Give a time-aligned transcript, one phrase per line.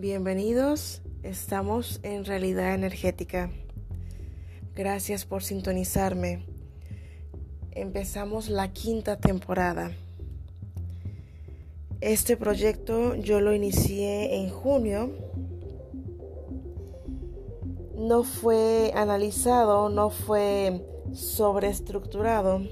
[0.00, 3.50] Bienvenidos, estamos en realidad energética.
[4.74, 6.46] Gracias por sintonizarme.
[7.72, 9.92] Empezamos la quinta temporada.
[12.00, 15.10] Este proyecto yo lo inicié en junio.
[17.98, 20.82] No fue analizado, no fue
[21.12, 22.62] sobreestructurado.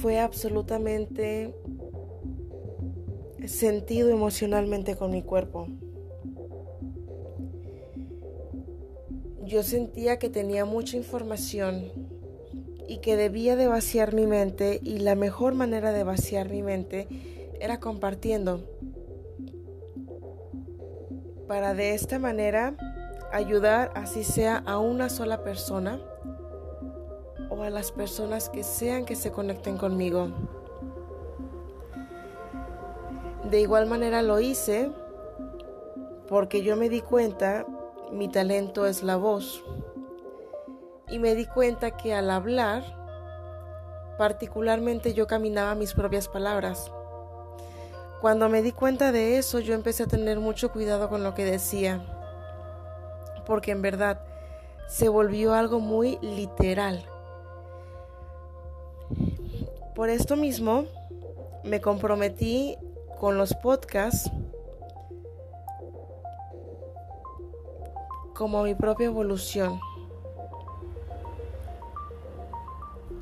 [0.00, 1.56] Fue absolutamente
[3.46, 5.68] sentido emocionalmente con mi cuerpo.
[9.44, 11.92] Yo sentía que tenía mucha información
[12.88, 17.08] y que debía de vaciar mi mente y la mejor manera de vaciar mi mente
[17.60, 18.62] era compartiendo
[21.46, 22.74] para de esta manera
[23.32, 26.00] ayudar así sea a una sola persona
[27.50, 30.28] o a las personas que sean que se conecten conmigo.
[33.50, 34.90] De igual manera lo hice
[36.28, 37.66] porque yo me di cuenta,
[38.10, 39.62] mi talento es la voz.
[41.08, 42.82] Y me di cuenta que al hablar,
[44.16, 46.90] particularmente yo caminaba mis propias palabras.
[48.20, 51.44] Cuando me di cuenta de eso, yo empecé a tener mucho cuidado con lo que
[51.44, 52.00] decía,
[53.46, 54.18] porque en verdad
[54.88, 57.04] se volvió algo muy literal.
[59.94, 60.86] Por esto mismo,
[61.62, 62.78] me comprometí
[63.24, 64.30] con los podcasts
[68.34, 69.80] como mi propia evolución.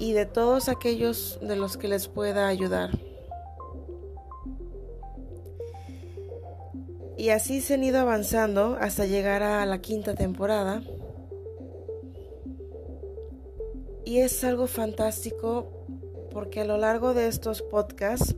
[0.01, 2.91] Y de todos aquellos de los que les pueda ayudar.
[7.17, 10.83] Y así se han ido avanzando hasta llegar a la quinta temporada.
[14.05, 15.69] Y es algo fantástico
[16.33, 18.35] porque a lo largo de estos podcasts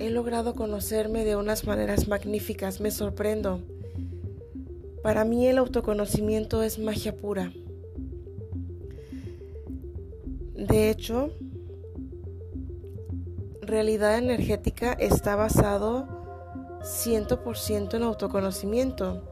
[0.00, 3.60] He logrado conocerme de unas maneras magníficas, me sorprendo.
[5.02, 7.52] Para mí el autoconocimiento es magia pura.
[10.54, 11.34] De hecho,
[13.60, 16.08] realidad energética está basado
[16.80, 19.22] 100% en autoconocimiento.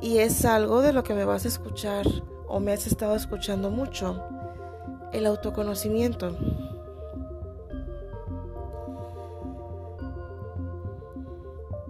[0.00, 2.06] Y es algo de lo que me vas a escuchar
[2.46, 4.22] o me has estado escuchando mucho,
[5.12, 6.36] el autoconocimiento.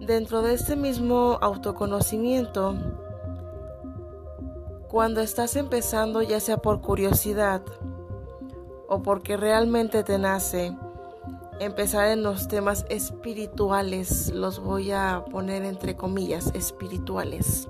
[0.09, 2.75] Dentro de este mismo autoconocimiento,
[4.87, 7.61] cuando estás empezando ya sea por curiosidad
[8.87, 10.75] o porque realmente te nace
[11.59, 17.67] empezar en los temas espirituales, los voy a poner entre comillas, espirituales.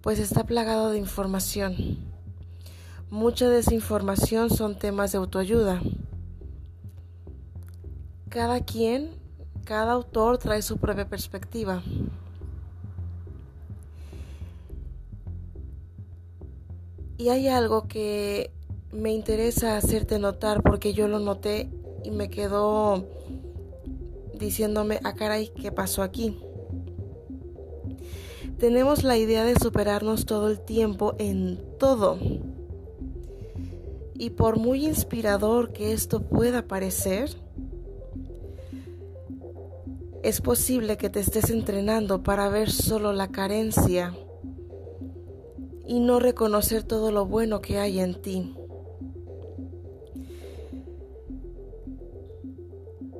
[0.00, 1.74] Pues está plagado de información.
[3.10, 5.80] Mucha de esa información son temas de autoayuda
[8.36, 9.12] cada quien,
[9.64, 11.82] cada autor trae su propia perspectiva.
[17.16, 18.50] Y hay algo que
[18.92, 21.70] me interesa hacerte notar porque yo lo noté
[22.04, 23.06] y me quedó
[24.38, 26.38] diciéndome, a ah, caray, ¿qué pasó aquí?
[28.58, 32.18] Tenemos la idea de superarnos todo el tiempo en todo.
[34.12, 37.45] Y por muy inspirador que esto pueda parecer,
[40.26, 44.12] es posible que te estés entrenando para ver solo la carencia
[45.86, 48.52] y no reconocer todo lo bueno que hay en ti.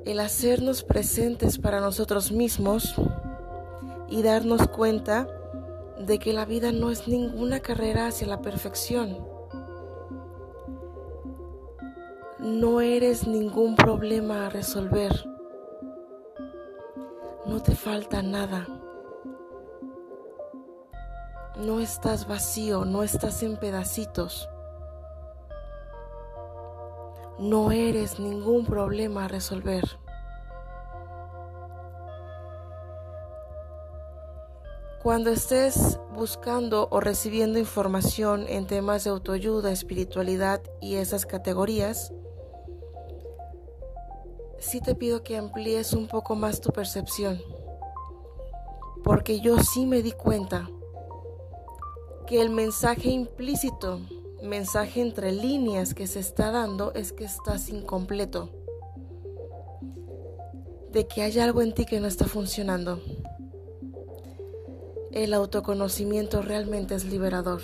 [0.03, 2.93] El hacernos presentes para nosotros mismos
[4.09, 5.29] y darnos cuenta
[6.05, 9.17] de que la vida no es ninguna carrera hacia la perfección.
[12.39, 15.37] No eres ningún problema a resolver
[17.47, 18.67] no te falta nada.
[21.57, 24.49] No estás vacío, no estás en pedacitos.
[27.39, 29.83] No eres ningún problema a resolver.
[35.01, 42.11] Cuando estés buscando o recibiendo información en temas de autoayuda, espiritualidad y esas categorías,
[44.59, 47.41] sí te pido que amplíes un poco más tu percepción,
[49.03, 50.69] porque yo sí me di cuenta
[52.25, 54.01] que el mensaje implícito,
[54.43, 58.49] mensaje entre líneas que se está dando es que estás incompleto,
[60.91, 63.01] de que hay algo en ti que no está funcionando.
[65.11, 67.61] El autoconocimiento realmente es liberador.